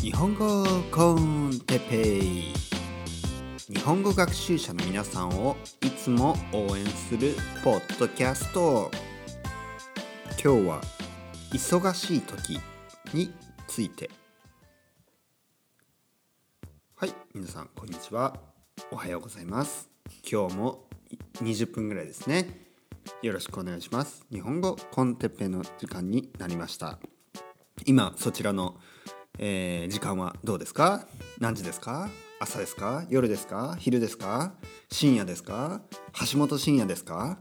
[0.00, 2.52] 日本語コンテペイ
[3.68, 8.90] 日本語学習者の皆さんをいつも応援するポッドキャスト
[10.42, 10.80] 今日は
[11.52, 12.58] 忙しい時
[13.14, 13.32] に
[13.66, 14.10] ついて。
[16.96, 18.34] はい皆さんこんにちは。
[18.90, 19.88] おはようございます。
[20.30, 20.88] 今日も
[21.34, 22.68] 20分ぐらいですね。
[23.22, 24.24] よろしくお願いします。
[24.32, 26.98] 日本語コンテッペの時間になりました。
[27.86, 28.76] 今そちらの、
[29.38, 31.06] えー、時間はどうですか？
[31.38, 32.08] 何時ですか？
[32.40, 33.04] 朝ですか？
[33.08, 33.76] 夜ですか？
[33.78, 34.52] 昼ですか？
[34.90, 35.80] 深夜ですか？
[36.32, 37.38] 橋本深夜ですか？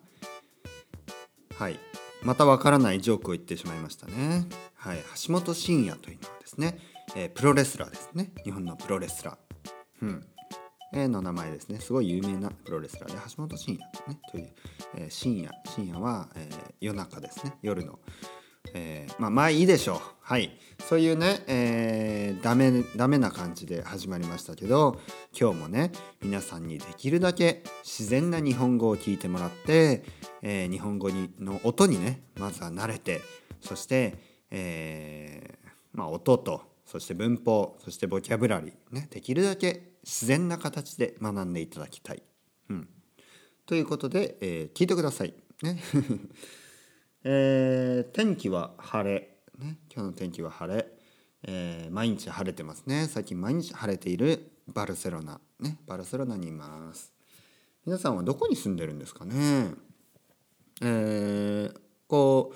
[1.57, 1.79] はい。
[2.23, 4.47] またわからないジョークを言ってしまいましたね。
[4.75, 4.97] はい。
[5.27, 6.79] 橋本真也というのはですね、
[7.15, 8.31] えー、プロレスラーですね。
[8.43, 9.37] 日本のプロレスラー。
[10.03, 11.11] うん。
[11.11, 11.79] の名前ですね。
[11.79, 14.53] すごい有名なプロレスラーで橋本真也、ね、という、
[14.95, 15.51] えー、深夜。
[15.65, 17.57] 深夜は、えー、夜中ですね。
[17.61, 17.99] 夜の、
[18.73, 19.99] えー、まあまあいいでしょう。
[20.27, 20.51] はい
[20.89, 24.99] そういうね、えー、ダメダメな感じで始まりましたけど
[25.31, 30.03] 今日もね皆さんにできるだけ自然な日本語を聞いてもらって、
[30.41, 33.21] えー、日本語にの音にねまずは慣れて
[33.61, 34.15] そして、
[34.51, 42.21] えー、まあ音とそして文法そしてボキャブラリーねできるだけ自然な形で学んでいただきたい。
[42.69, 42.89] うん、
[43.65, 45.33] ということで、え、聞いてください。
[45.63, 45.81] ね
[47.23, 50.87] え、天気は晴れ、ね、今日の天気は晴れ、
[51.41, 53.07] えー、毎日晴れてますね。
[53.07, 57.11] 最近毎日晴れているバルセロナ、ね、バルセロナにいます。
[57.83, 59.71] 皆さんはどこに住んでるんですかね？
[60.81, 62.55] えー、こう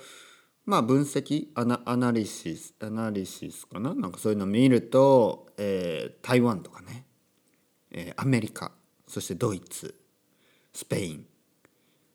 [0.64, 3.94] まあ分析アナアナリシスアナリシスかな？
[3.94, 7.04] なんかそういうの見ると、えー、台湾とかね。
[7.90, 8.70] えー、アメリカ。
[9.08, 9.96] そしてドイツ。
[10.72, 11.26] スペイン。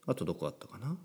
[0.05, 0.95] あとどこあったかな？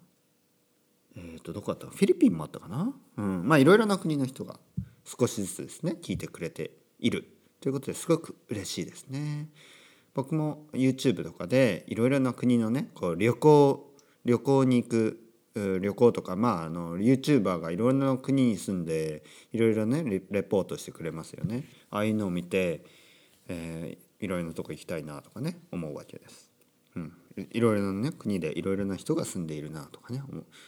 [1.16, 1.86] えっ、ー、とどこあった？
[1.86, 2.94] フィリピンもあったかな？
[3.16, 3.46] うん。
[3.46, 4.58] まあいろいろな国の人が
[5.04, 7.24] 少しずつですね聞いてくれている。
[7.60, 9.48] ということですごく嬉しいですね。
[10.14, 13.94] 僕も YouTube とかでいろいろな国のねこう旅行
[14.24, 15.18] 旅行に行く
[15.54, 19.22] 旅行とかまああの YouTuber がいろいろな国に住んで
[19.52, 21.64] いろいろねレポートしてくれますよね。
[21.90, 22.84] ああいうのを見て、
[23.48, 26.51] えー、いろいろなとこ行きたいなとかね思うわけです。
[27.36, 30.22] いろいろな、ね、国でいろいろな人が住んでいるなとかね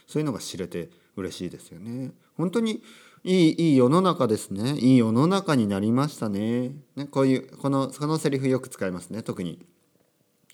[0.07, 2.13] そういうのが知れて嬉しいですよね。
[2.37, 2.83] 本当に
[3.23, 6.73] いいいい世の中ですねいい世の中になりましたね。
[6.97, 9.65] ねこういうこのこのセリフよく使いますね特に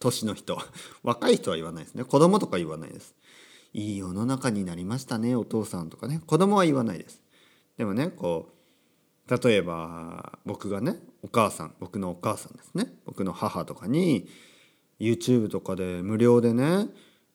[0.01, 0.59] 年の人
[1.03, 3.15] 若い人は言わないですね子供とか言わないです。
[3.73, 7.21] いい世の中になりましたねお父さんとかね子供は言わないです。
[7.77, 8.61] でもねこう
[9.45, 14.29] 例えば僕がねお母さん僕のお母さんですね僕の母とかに
[15.01, 16.89] YouTube とかで無料でね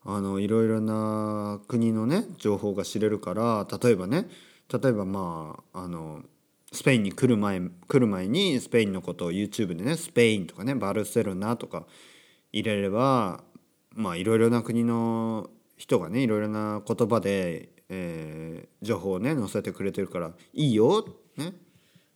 [0.06, 4.28] あのいろいろな国のね情報が知れるから例えばね
[4.72, 6.22] 例えばまああの
[6.72, 11.86] スペインに来る前来る前にスペインのことを YouTube でねスペインとかねバルセロナとか
[12.52, 13.44] 入れれば
[13.94, 21.06] まあいろいろな国の人がねいろいろな言葉で、えー、情報をね載せてくれてるからいいよ
[21.38, 21.54] ね。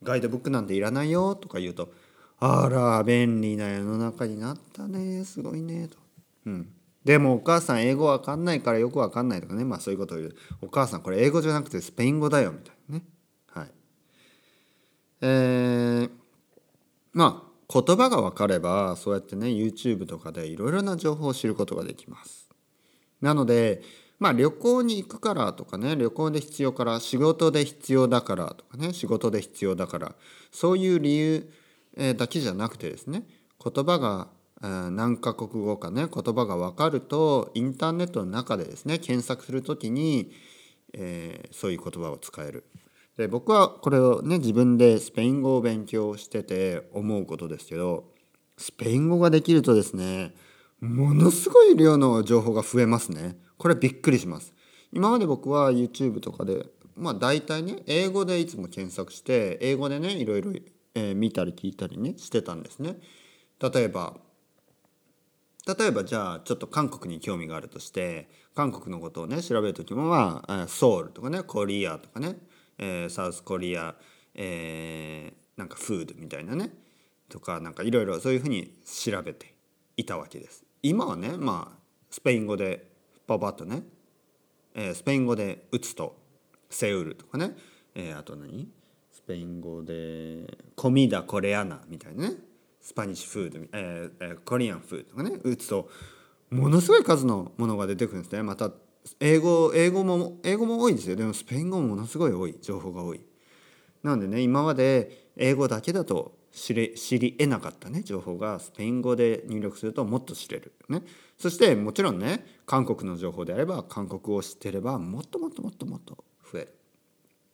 [0.01, 1.91] ガイドブックなんていらないよとか言うと
[2.39, 5.23] あら便利な世の中になったね。
[5.25, 5.87] すごいね。
[5.87, 5.97] と。
[6.45, 6.69] うん。
[7.03, 9.65] でもお母さん英語わかんないからよくわかんないとかね。
[9.65, 10.35] まあそういうことを言う。
[10.61, 13.03] お母さんこれ英語じゃなくてスペイン語だよみたいなね。
[13.47, 13.71] はい。
[15.21, 16.09] えー、
[17.13, 22.49] まあ言葉が分かればそうやってね YouTube とかでいろいろな情報を知ることができます。
[23.21, 23.81] なので
[24.17, 30.15] まあ旅行に行くからとかね旅行で必要から仕事で必要だからとかね仕事で必要だから
[30.51, 31.49] そういう理由
[32.17, 33.23] だけじゃなくてですね
[33.63, 34.29] 言葉が
[34.61, 40.31] 何カ国語かね言葉が分かるとインターネットの中でですね検索する時に、
[40.93, 42.65] えー、そういう言葉を使える。
[43.17, 48.05] で僕はこれをね自分でスペイン語を勉強してて思うことですけど
[48.57, 50.33] スペイン語ができるとですね
[50.79, 53.35] ものすごい量の情報が増えますね。
[53.57, 54.53] これびっくりします
[54.93, 60.53] 今まで僕は YouTube とかでまあ大体ね英語でいつも検索して英語でねいろいろ、
[60.99, 62.97] えー、見たり聞いたりねしてたんですね。
[63.61, 64.17] 例えば
[65.77, 72.37] 例えばじゃあちょっと韓国に興味があるとして韓国のことをね調べる時もまあソウルとかねコリアとかね、
[72.77, 73.95] えー、サウスコリア、
[74.35, 76.71] えー、なんかフードみたいなね
[77.29, 79.53] とかなんかいろいろそういうふうに調べて
[79.95, 80.65] いたわけです。
[80.81, 81.79] 今はねまあ
[82.09, 82.89] スペイン語で
[83.27, 83.83] パパッとね、
[84.73, 86.17] えー、スペイン語で打つと
[86.69, 87.55] セウルとかね、
[87.93, 88.78] えー、あと何？
[89.29, 92.35] スペイン語で comida coreana みたいなね。
[92.81, 95.39] Spanish food、えー、 Korean food とかね。
[95.43, 95.87] 打つと
[96.49, 98.41] ものすごい数のものが出てくるんですね。
[98.41, 98.71] また
[99.19, 101.15] 英語英語も英語も多いんですよ。
[101.15, 103.21] でもスペイン語もものすごい多い情報が多い。
[104.01, 108.59] なのでね今まで英語だけだと知れ知り得なかったね情報が。
[108.59, 111.03] スペイン語で入力するともっと知れる、ね、
[111.37, 116.61] そしてもちろんね韓国の情報であれば韓国を知ってればもっともっともっともっと増え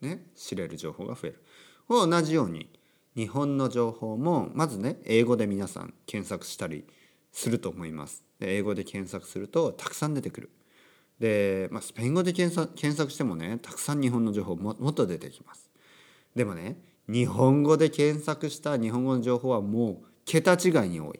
[0.01, 1.43] る、ね、知れる情報が増える。
[1.89, 2.69] 同じように
[3.15, 6.85] 日本の情報もまずね英語で皆さん検索したり
[7.31, 8.23] すると思います。
[8.39, 10.49] で英語で検索するとたくさん出てくる。
[11.19, 15.69] で、まあ、スペイン語で検索検索してもねたくさん日本の情報ももっと出てきます。
[16.35, 16.77] でもね
[17.07, 21.19] 日本語で検索した日本語の情報はもう桁違いに多い。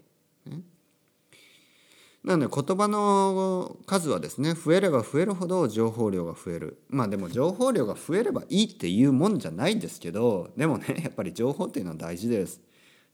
[2.25, 6.81] なので言葉の数はですね増えれば増えるほど情報量が増える。
[6.89, 12.59] まあでも情報量が増えればいいっていうもんじゃないんですけどでもね やっぱり情報っていうのは大事です。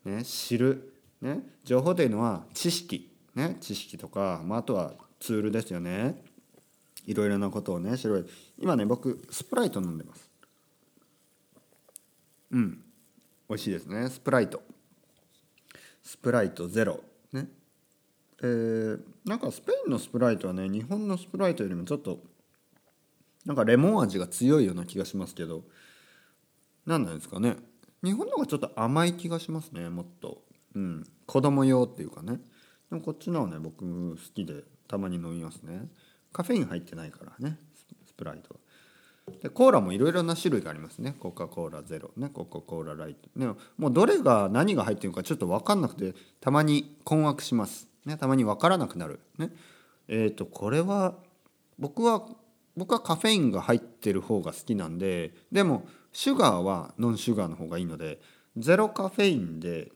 [0.06, 6.24] ね、知る、ね、情報というのは知識、ね、知識とか、まあ、あとはツールですよね。
[7.06, 8.30] いろいろなことをね知る。
[8.58, 10.32] 今ね僕スプライト飲んでます。
[12.52, 12.82] うん。
[13.50, 14.10] 美味しいですね。
[14.10, 14.64] スプライト。
[16.02, 17.04] スプライトゼロ。
[18.42, 22.20] えー、なんかスペインのスプライトはね日本のスプライトよりもちょっと
[23.46, 25.64] なんかレモン味が強いような気がしますけど
[26.86, 27.58] 何なんですかね。
[28.04, 30.42] 日本の方がちょっと甘い気がしますねもっと。
[30.74, 31.04] うん。
[31.28, 32.40] 子供用っていうかね。
[32.90, 35.88] でもこっちのはね僕好きでたまに飲みますね。
[36.34, 37.58] カフェイン入ってないからね
[38.08, 38.56] スプライト
[39.42, 41.16] でコーラもいろいろな種類がありますね。
[41.20, 43.30] コカ・コーラゼロねコカ・コーラライト。
[43.36, 47.91] ねもうどれが何が入ってるかちょっと分かんなくてたまに困惑します。
[48.06, 49.20] ねたまに分からなくなる。
[49.38, 49.52] ね。
[50.08, 51.16] えっ、ー、とこれは
[51.80, 52.28] 僕は
[52.76, 58.20] 僕はカフェインが入ってる方が好きなんででもシュガーはノンシュガーの方がいいので
[58.58, 59.92] ゼロカフェインで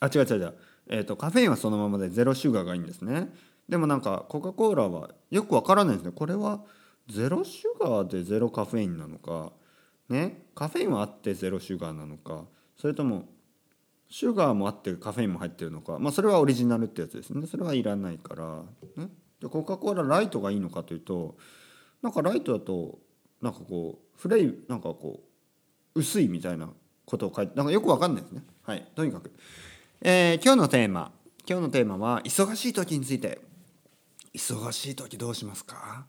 [0.00, 0.54] あ違う違う違う、
[0.88, 3.28] えーと、カフェインはそのままでゼロシュガーがいいんですね。
[3.68, 6.12] でもなんかコカ・コーラはよくわからないですね。
[6.12, 6.60] これは
[7.08, 9.52] ゼロシュガーでゼロカフェインなのか
[10.08, 10.42] ね。
[10.54, 12.44] カフェインはあってゼロシュガーなのか
[12.76, 13.28] それとも
[14.10, 15.98] シュガーもあってカフェインも入ってるのか。
[15.98, 17.46] まあそれはオリジナルってやつですね。
[17.46, 18.62] それはいらないから、
[18.96, 19.10] ね、
[19.40, 21.36] でコカ・コーラライトがいいのかというと
[22.02, 22.98] なんかライトだと
[23.42, 25.20] なんかこうフレイなんかこ
[25.94, 26.70] う薄いみたいな
[27.04, 28.42] ことを書いてなんかよくわかんないですね。
[28.62, 28.86] はい。
[28.94, 29.32] とにかく、
[30.00, 31.12] えー、今日のテーマ。
[31.48, 33.40] 今日のテーマは忙しい時について。
[34.34, 36.06] 忙しい時どうしますか？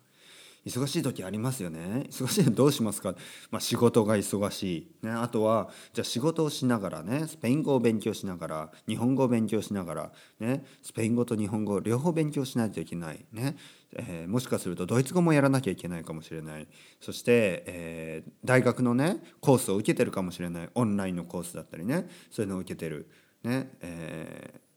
[0.69, 2.06] 忙しい時ありますよね。
[2.10, 3.16] 忙しいのどうしますか、
[3.50, 13.25] まあ、仕事が忙しい、ね、あとはじゃあ仕事をしながらねスペイン語を勉強しながら日本語を勉強しながら、ね、スペイン語と日本語両方勉強しないといけない。
[13.31, 13.57] ね、
[13.94, 16.68] えー、もしかするとドイツ語もやらなきゃいけないかもしれない。
[17.01, 20.69] そして、えー、大学のねコースを受けてるかもしれない。
[20.75, 23.10] オンラインのコースだったりねそういうのを受けてる。
[23.44, 24.69] ねえー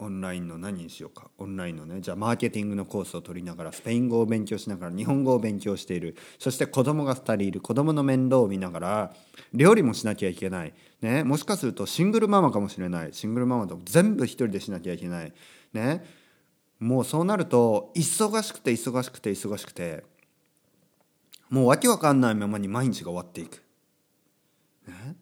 [0.00, 1.28] オンラインの何にしようか。
[1.38, 6.16] オンラインのねじゃあマーケティングのコースを取りながらスペイン語を勉強しながら日本語を勉強している。
[6.38, 7.60] そして子供が2人いる。
[7.60, 9.14] 子供の面倒を見ながら
[9.52, 13.12] 料理もしなきゃいけない、ね、もしかするとシングルママかもしれない。
[13.12, 15.32] シングルママと全部一人でしなきゃいけない、
[15.72, 16.04] ね、
[16.78, 20.04] もうそうなると忙しくて忙しくて忙しくて
[21.50, 23.64] もうわけわかんないままに毎日が終わっていく、
[24.86, 25.16] ね、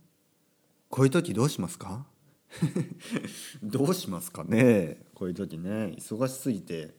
[0.90, 2.05] こういう時どうしますか？
[3.62, 5.94] どうしますかねこういう時ね。
[5.98, 6.94] 忙しすぎて。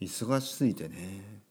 [0.00, 1.42] 忙しすぎてね。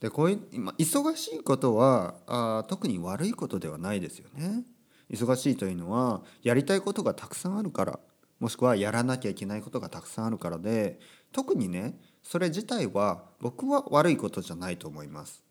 [0.00, 4.64] でこういう今忙しいことはあ特に悪いことではないですよね。
[5.10, 8.00] 忙しいというのはやりたいことがたくさんあるから
[8.40, 10.98] もしくはやらなきゃいけないことがたくさんあるからで
[11.32, 15.42] 特にねそれ自体は僕は悪いことじゃないと思います。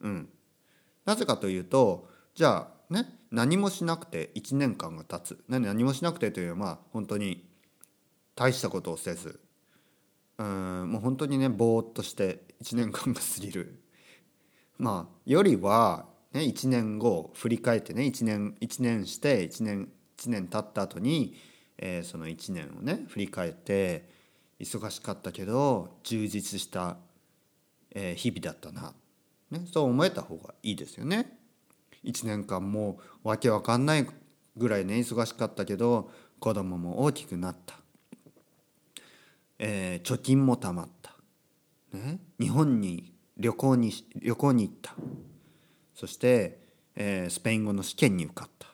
[0.00, 0.28] うん、
[1.04, 5.44] なぜかというとじゃあね何もしなくて1年間が経つ。
[5.48, 7.44] 何もしなくてというのはまあ本当に
[8.34, 9.40] 大したことをせず。
[10.38, 13.80] うんもう本当にねぼーっとして1年間が過ぎる。
[14.78, 21.36] まあよりは、ね、1年後振り返ってね1年1年して1年1年経った後に、
[21.78, 24.08] えー、その1年をね振り返って
[24.58, 26.96] 忙しかったけど充実した、
[27.94, 28.92] えー、日々だったな、
[29.50, 31.39] ね、そう思えた方がいいですよね。
[32.04, 34.06] 1年間もうわけわかんない
[34.56, 37.74] ぐらいね忙しかったけど子供も大きくなった、
[39.58, 41.14] えー、貯金もたまった、
[41.92, 44.94] ね、日本に旅行に旅行に行った。
[45.94, 46.58] そして、
[46.96, 48.68] えー、スペイン語の試験に受かった、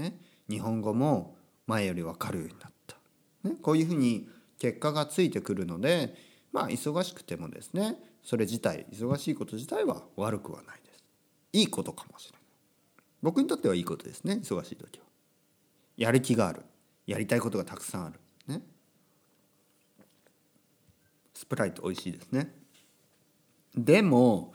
[0.00, 0.16] ね、
[0.48, 2.96] 日本語も前より分かるようになった、
[3.42, 4.28] ね、こういうふうに
[4.60, 6.14] 結果がついてくるので
[6.52, 11.04] まあ忙しくてもですねそれ自体忙しいこと自体は悪くはないです。
[11.52, 12.41] いいことかもしれない。
[13.22, 15.04] 僕にとってはいいことですね忙しい時は。
[15.96, 16.62] やる気がある。
[17.06, 18.20] やりたいことがたくさんある。
[18.46, 18.62] ね。
[21.34, 22.54] スプライト美味しいですね。
[23.74, 24.52] でも、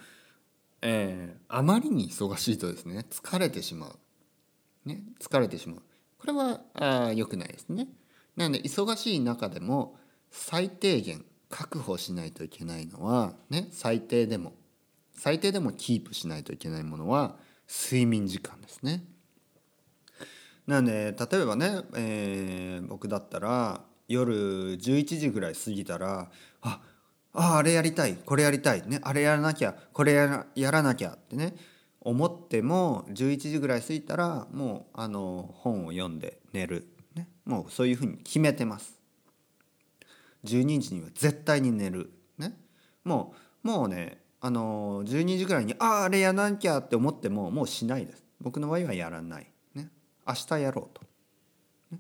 [0.82, 5.82] えー、あまりに忙しいとですね疲れてしまう、ね、疲れてしまう。
[6.20, 7.88] これはあ良くないですね。
[8.36, 9.98] なので忙しい中でも
[10.32, 13.68] 最低限確保しないといけないのはね。
[13.72, 14.54] 最低でも。
[15.14, 19.04] 最低でもキープしないといけないものは睡眠時間ですね。
[20.66, 26.30] なので例えばね、えー、僕だったら夜11時ぐらい過ぎたら
[26.62, 26.80] あ
[27.34, 31.56] ああれやりたいこれやりたい、ね、あれやらなきゃこれやらやらなきゃってね
[32.02, 38.98] 思っても11時ぐらい過ぎたらもうあの本を読んで寝る、ね、もうそういうふうに決めてます。
[40.46, 42.58] 12時には絶対に寝る、ね、
[43.04, 43.34] も
[43.64, 48.24] うもうねあの12時ぐらいにあああれやらなきゃって思ってももうしないです。
[48.40, 49.90] 僕の場合はやらない、ね、
[50.28, 51.02] 明日やろうと、
[51.92, 52.00] ね、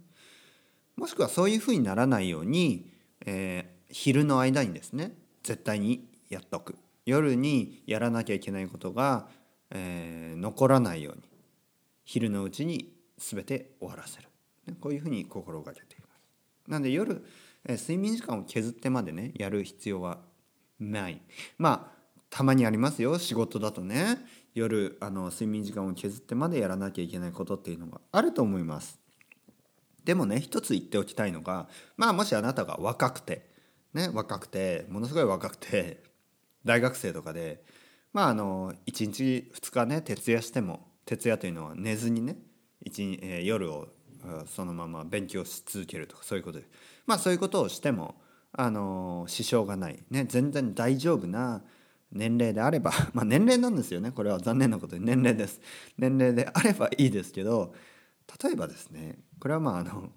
[0.95, 2.91] もしくはそういうふうにならないように、
[3.25, 5.13] えー、昼の間にですね
[5.43, 6.75] 絶対にやっとく。
[7.05, 9.29] 夜にやらなきゃいけないことが、
[9.71, 11.23] えー、残らないように。
[12.03, 14.29] 昼のうちに全て終わらせる、
[14.65, 16.07] ね、こういうふうに心がけていま
[16.65, 16.69] す。
[16.69, 17.25] なので夜、
[17.65, 20.19] えー、睡眠時間を削ってまでねやる必要は
[20.79, 21.21] ない。
[21.57, 21.96] まあ
[22.29, 24.17] たまにありますよ仕事だとね。
[24.53, 28.99] 夜あの睡眠時間を削ってまでやらなきゃいけないことっていうのがあると思います。
[30.03, 33.49] でもね一つ言っておきたいのがまあもしあなたが若くて
[33.93, 36.01] ね若くてものすごい若くて
[36.65, 37.63] 大学生とかで
[38.13, 42.37] まああの1日2日ね徹夜しても徹夜というのは寝ずにね
[42.81, 43.89] 一、えー、夜を
[44.47, 46.59] そのまま勉強し続けるとかそういうこと。
[46.59, 46.65] で
[47.05, 48.15] まあそういうことをしても
[48.53, 50.03] あの支障がない。
[50.09, 51.61] ね全然大丈夫な
[52.11, 54.11] 年齢であれば まあ年齢なんですよね。
[54.11, 55.59] これは残念なことに年齢です。
[55.97, 57.73] 年齢であればいいですけど
[58.43, 60.11] 例えばですねこれはまああの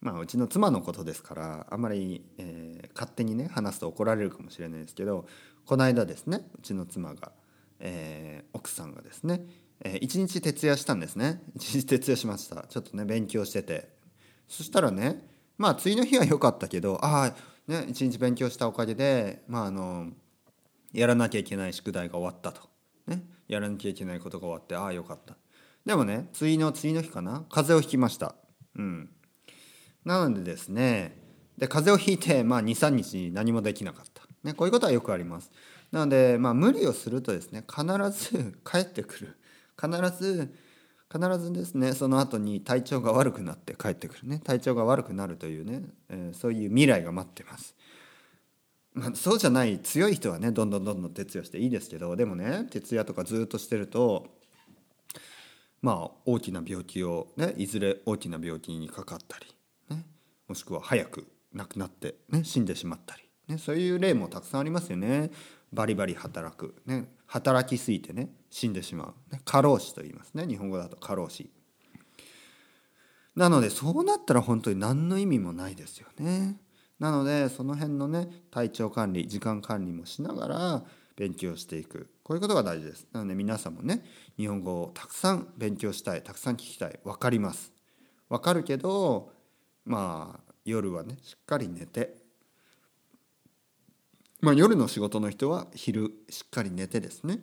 [0.00, 5.26] まあうちの妻のことですからあんまり、えー、勝手にね話すと怒られるかもしれないですけど
[5.64, 7.32] この間ですねうちの妻が、
[7.80, 9.46] えー、奥さんがですね、
[9.80, 11.42] えー、一日徹夜したんですね。
[11.54, 12.66] 一日徹夜しました。
[12.68, 13.96] ちょっとね勉強してて。
[14.48, 15.26] そしたらね
[15.58, 17.34] まあ次の日は良かったけどああ
[17.66, 20.10] ね一日勉強したおかげでまああの
[20.96, 22.68] やらなきゃいけない宿題が終わったと、
[23.06, 25.36] ね、やらなきゃいけないことが終わってああよかった。
[25.84, 27.44] でもね次の次の日かな？
[27.50, 28.34] 風邪をひきました。
[28.76, 29.10] うん。
[30.06, 31.20] なのでですね
[31.58, 35.52] で風邪をひいて、まあ、23日何もできなかった、ね、こういうことはよくあります。
[35.92, 39.36] なので、まあ、無理をするとですね必ず 帰ってくる。
[39.78, 40.54] 必ず
[41.12, 44.40] 必ずですねその後に体調が悪くなって帰ってくるね。
[44.42, 47.75] 体調が悪くなるというね、えー、そういう未来が待ってます。
[48.96, 54.26] まあ、そうじゃない強い人はねどんどんどんどん徹夜していいですけどでもね徹夜とかずっとしてると
[55.82, 59.46] まあ大きな病気を、ね、いずれ大きな病気にかかったり、
[59.90, 60.02] ね、
[60.48, 65.30] もしくは早く亡くなって、ね、死んでしまったり、ね、そういう例もたくさんありますよね。
[65.72, 71.50] バリバリ働く、ね、働きすぎてね死んでしまう、ね、過労死と言いますね日本語だと過労死。
[73.34, 76.56] なのでそうなったら本当に何の意味もないですよね。
[76.98, 80.84] なのでその辺のね体調管理時間管理もしながら
[81.16, 82.10] 勉強していく。
[82.22, 83.06] こういうことが大事です。
[83.12, 84.04] なので皆さんもね
[84.36, 86.98] 日本語をたくさん勉強したいたくさん聞きたい。
[87.04, 87.72] 分かります。
[88.28, 89.32] 分かるけど
[89.84, 92.16] まあ夜はねしっかり寝て。
[94.40, 97.40] まあ夜の仕事の人は昼しっかり寝てですね、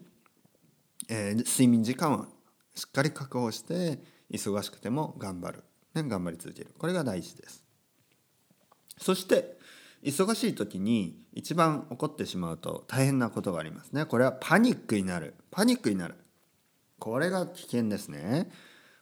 [1.10, 2.27] えー、睡眠時間は
[2.75, 4.00] しっかり確保して
[4.31, 5.63] 忙しくても頑張る、
[5.95, 6.74] ね、頑張り続ける。
[6.77, 7.63] これが大事です。
[8.98, 9.58] そして
[10.04, 14.06] 忙しい時に一番起こってしまうと大変なことがありますね。
[14.06, 15.34] これはパニックになる。
[15.50, 16.16] パニックになる。
[17.00, 18.52] これが危険ですね。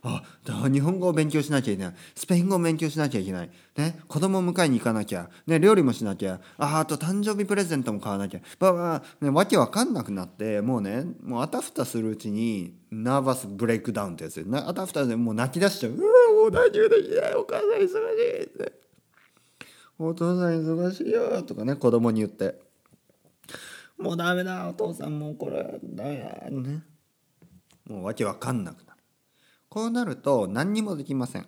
[0.03, 0.23] あ
[0.71, 1.93] 日本語を勉強しなきゃいけない。
[2.15, 6.39] スペイン語を勉強しなきゃいけない、ね、子供を迎えに行かなきゃ、ね、料理もしなきゃ。
[6.57, 8.39] ああと誕生日プレゼントも買わなきゃ。
[8.57, 14.43] ばば、ね、わけわかんなくなってもうねもうあたふたするうちにナーバスブレイクダウンってやつ。
[14.51, 15.91] あたふたでもう泣き出しちゃう。
[15.91, 16.01] うわ
[16.33, 18.80] もう何もできないお母さん忙しいって。
[20.07, 22.59] お父さん忙しいよ」とかね子供に言って
[23.97, 26.83] 「もうダメだお父さんもうこれダメだ」ね。
[27.87, 29.01] もうわけわかんなくなる。
[29.69, 31.47] こうなると何にもできません。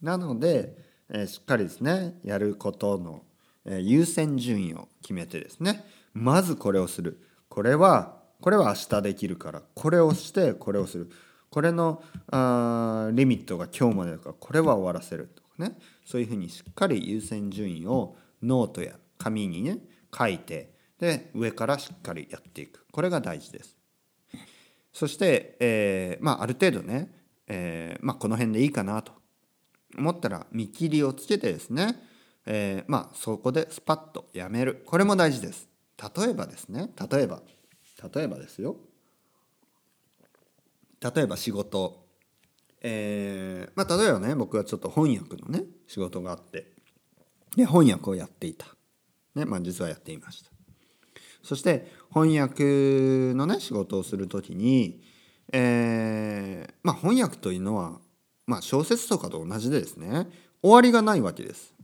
[0.00, 0.76] なので、
[1.08, 3.22] えー、しっかりですねやることの、
[3.64, 5.84] えー、優先順位を決めてですね
[6.14, 7.20] まずこれをする。
[7.48, 9.62] これはこれは明日できるから。
[9.74, 11.10] これをしてこれをする。
[11.50, 15.76] これのあリミットが今日までだからこれは終わらせるとかね。
[16.10, 19.78] そういうふうにしっかり優先順位をノートや紙にね
[20.12, 22.84] 書いてで上からしっかりやっていく。
[22.90, 23.76] これが大事です。
[24.92, 27.12] そして、えーまあ、ある程度ね、
[27.46, 29.12] えーまあ、この辺でいいかなと。
[29.96, 31.96] 思ったら見切りをつけてですね、
[32.44, 34.82] えーまあ、そこでスパッとやめる。
[34.86, 35.68] これも大事です。
[36.16, 37.40] 例えばですね例えば
[38.12, 38.76] 例えばですよ。
[41.00, 41.99] 例えば仕事。
[42.82, 46.72] えー、まあ例えばね僕はちょっと翻訳のね仕事があって
[47.56, 48.66] で翻訳をやっていた、
[49.34, 50.50] ねまあ、実はやっていました。
[51.42, 55.02] そして翻訳のね仕事をする時に、
[55.52, 57.98] えーまあ、翻訳というのは、
[58.46, 60.28] まあ、小説とかと同じでですね
[60.62, 61.74] 終わりがないわけです。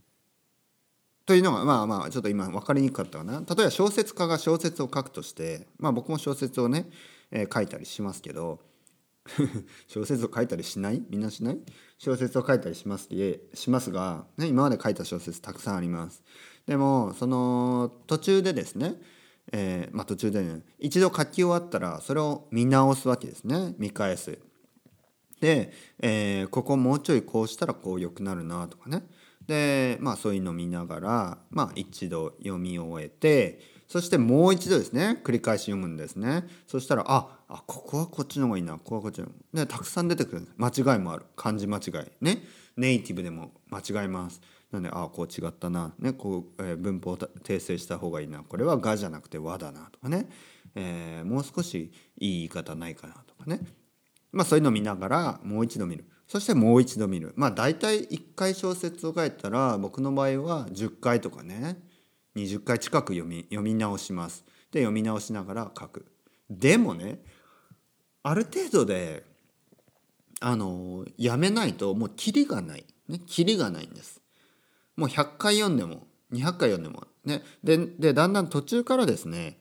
[1.25, 3.41] というのがまあまあちょっと今分かりにくかったかな。
[3.41, 6.89] 例えば小説家が小説を書くとしてまあ僕も小説をね、
[7.33, 8.61] えー、書いたりしますけど
[9.87, 11.03] 小説を書いたりしない？
[11.11, 11.59] みんなしない？
[11.99, 13.09] 小説を書いたりします
[13.55, 16.23] しますが、ね、今まで書いた小説たくさんあります。
[16.67, 19.01] でもその途中でですね、
[19.53, 24.39] えー、まあ途中でね一度書き終わったらそれを見直すわけですね見返す。
[25.41, 29.07] で、えー、ここもうちょいこうしたらこう良くなるなとかね
[29.47, 36.45] でまあそういうのを見ながら、まあ、一度読み終えてそしてもう一度ですね繰り返し読むんですね。
[36.67, 41.25] そしたらああここはこっちの方がいいなここはこっちの方がいいたくさん出てくる間違いもある。
[41.37, 41.93] 漢字間違い。
[42.21, 42.43] ね
[42.77, 44.41] ネイティブでも間違います。
[44.73, 48.43] なんであこう違ったな、ねこうえー、文法を訂正した方がいいな。
[48.43, 49.89] これは「が」じゃなくて「和」だな。
[49.93, 50.29] とかね、
[50.75, 53.15] えー、もう少しいい言い方ないかな。
[53.27, 53.61] とかね。
[54.33, 56.05] まあそういうのを見ながらもう一度見る。
[56.27, 57.33] そしてもう一度見る。
[57.37, 61.81] まあ大体1回小説を書いたら僕の場合は10回とかね。
[62.37, 64.45] 20回近く読み読み直します。
[64.71, 66.07] で読み直しながら書く。
[66.51, 67.21] でもね
[68.23, 69.25] ある程度で
[70.41, 72.85] あのやめないともうキリがない。
[73.09, 74.21] ね、キリがないんです。
[74.97, 79.59] もう100回読んでも200回読んでもねででだんだん途中からですね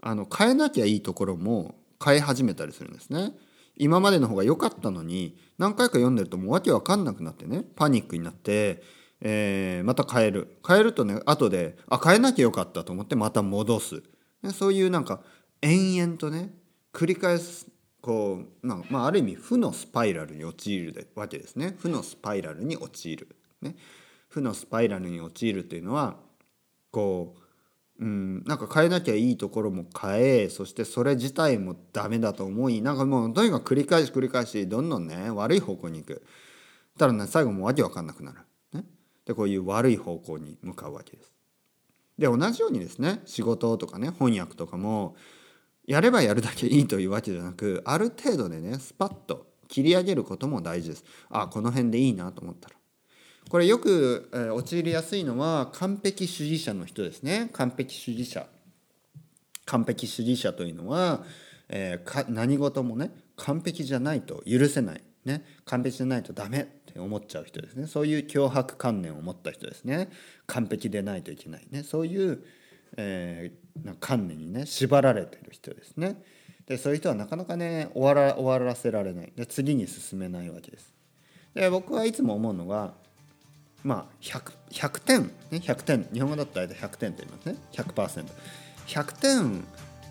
[0.00, 1.74] あの変えなきゃいいところも
[2.04, 3.32] 変え始めたりするんですね。
[3.76, 8.82] 今までの方が良かったのに何回か読んでるともう訳わかんなくなってねパニックになって
[9.20, 10.58] えー、また変える。
[10.66, 14.02] 変えるとね後であ変えなきゃよかったと思ってまた戻す、
[14.42, 15.20] ね、そういうなんか
[15.62, 16.54] 延々とね
[16.92, 17.66] 繰り返す
[18.00, 21.74] こう、まあ、まあある意味負のスパイラルに陥るわけですね。
[21.78, 23.76] 負のスパイラルに陥る、ね、
[24.28, 26.16] 負のスパイラルに陥るというのは
[26.90, 36.22] こううんなんか変えなきゃいいところも変えそしてそれ自体もダメだと思いなんかもうとにかく繰り返し繰り返しどんどんね悪い方向に行く。
[36.96, 38.38] ただね最後もわけわかんなくなる。
[39.28, 41.30] でこういう悪い方向に向かうわけです。
[42.18, 45.16] で同じようにですね仕事とかね翻訳とかも
[45.86, 51.04] やればやるだけいいというわけじゃなくある程度でねスパッと切り上げることも大事です。
[51.28, 52.74] あこの辺でいいなと思ったら。
[53.50, 58.46] これよく、えー、陥りやすいのは完璧主義者の人ですね完璧主義者。
[59.66, 61.22] 完璧主義者というのは、
[61.68, 67.86] えー、何事もね完璧じゃないと許せない、ね、完璧じゃないとダメ思っちゃう人ですね。
[67.86, 70.08] そういう脅迫観念を持った人ですね。
[70.46, 71.82] 完璧でないといけないね。
[71.82, 72.44] そういう、
[72.96, 76.22] えー、観念にね縛られてる人ですね。
[76.66, 79.32] でそういう人はなかなかね終わら終わらせられない。
[79.34, 80.92] で次に進めないわけです。
[81.54, 82.92] で僕はいつも思うのが
[83.84, 86.08] まあ 100, 100点、ね、100点。
[86.12, 87.56] 日本語だと大体100点と言いますね。
[87.72, 88.26] 100%100
[88.88, 89.64] 100点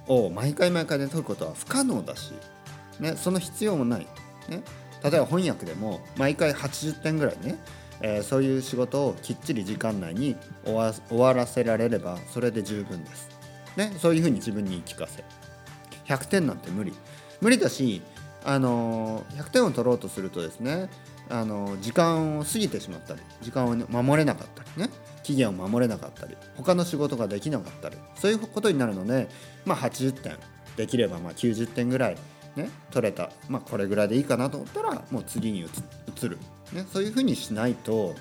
[0.07, 2.31] を毎回毎回で取ることは不可能だし、
[2.99, 4.07] ね、その必要もない、
[4.47, 4.63] ね、
[5.03, 7.57] 例えば翻訳でも毎回80点ぐらいね、
[8.01, 13.29] えー、そういう仕事をきっちり時間内に終わ終わらせられればそれで十分です。
[13.77, 15.23] ね、そういうふうに自分に言い聞かせ
[16.07, 16.93] 100点なんて無理
[17.41, 18.01] 無理だし、
[18.43, 20.89] あのー、100点を取ろうとするとですね、
[21.29, 24.89] あのー、時間を過ぎてしまったり時間を守れなかったりね
[25.21, 29.27] 期限を守れなかったり他の仕事ができなかったりそういうことになるので、
[29.65, 30.37] まあ、80点
[30.75, 32.17] できればまあ90点ぐらい
[32.57, 36.39] ね、取れた、まあ、これぐらいでいいかなと思ったらもう次に移る、
[36.73, 38.15] ね、そういうふうにしないと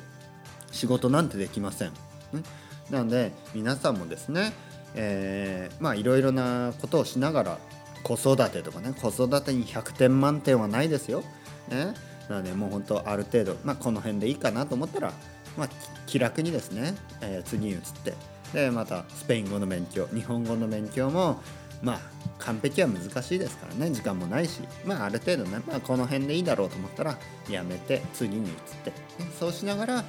[0.71, 1.89] 仕事なんてできません。
[1.89, 2.43] ね、
[2.91, 4.53] なので皆さんもですね、
[4.95, 7.59] えー、まあいろいろなことをしながら
[8.03, 11.25] 子育てとかね子育てに100点満点はないですよ。
[11.69, 11.95] ね、
[12.29, 15.13] なのでもう本当ある程度、まあ、この辺でいいかなと思ったら、
[15.57, 15.69] まあ、
[16.07, 18.15] 気楽にですね、えー、次に移って
[18.53, 21.41] でまたスペイン語の勉強日本語の勉強も
[21.83, 23.91] まあ完璧は難しいですからね。
[23.91, 24.61] 時間もないし。
[24.85, 27.19] まあある程度ね、まあ、この辺でいいだろうと思ったら
[27.49, 28.97] やめて次に移って、ね、
[29.39, 30.05] そうしながら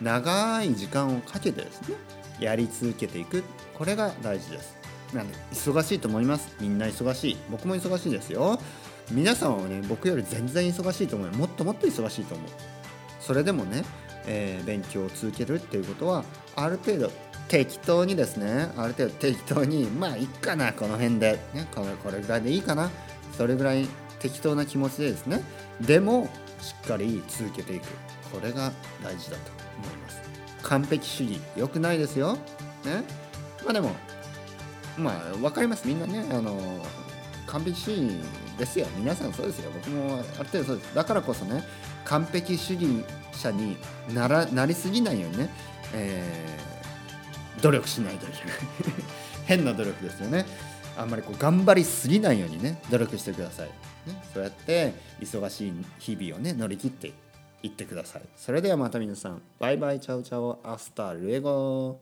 [0.00, 1.96] 長い時間をかけてですね。
[2.40, 3.44] やり続けていく。
[3.74, 4.76] これが大事です。
[5.12, 6.54] なんで忙しいと思います。
[6.60, 7.36] みんな忙しい。
[7.50, 8.58] 僕も忙しいですよ。
[9.10, 12.48] 皆さんはね僕より全然忙しいと思うもっともっと忙しいと思う。
[13.20, 13.84] それでもね、
[14.26, 16.24] えー、勉強を続けるっていうことは
[16.56, 17.10] ある程度
[17.48, 22.90] 適当にですねある程度適当にまあいいかなこの辺で、ね、これこれぐらいでいいかな。
[23.36, 23.86] それぐらい
[24.18, 25.42] 適当な気持ちでですね。
[25.80, 26.28] でも
[26.60, 27.86] しっかり続けていく。
[28.32, 29.52] これが大事だと
[29.82, 30.20] 思います。
[30.62, 31.40] 完璧主義。
[31.56, 32.34] 良くないですよ。
[32.84, 33.04] ね。
[33.64, 33.90] まあでも
[34.96, 35.86] まあ分かります。
[35.86, 36.58] みんなねあの
[37.46, 38.16] 完璧主義
[38.58, 38.86] ですよ。
[38.96, 39.70] 皆さんそうですよ。
[39.72, 40.94] 僕もある程度そうです。
[40.94, 41.62] だからこそね
[42.04, 43.76] 完璧主義者に
[44.12, 45.50] ならなりすぎないようにね、
[45.92, 46.73] えー、
[47.64, 48.54] 努力しないといけない。
[49.46, 50.44] 変な努力ですよね。
[50.98, 53.66] あんまりこう頑張りすぎないようにね努力してください、
[54.06, 57.12] ね、そうやって忙しい日々をね乗り切って
[57.62, 58.22] いってください。
[58.36, 59.40] それではまた皆さん。
[59.58, 60.00] バイバイ。
[60.00, 62.00] Chao chao hasta luego